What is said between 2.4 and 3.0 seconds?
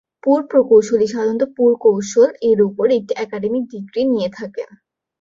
এর উপর